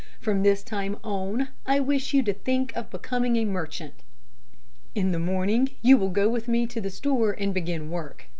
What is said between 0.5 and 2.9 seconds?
time on I wish you to think of